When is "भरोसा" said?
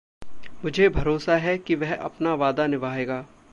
0.89-1.35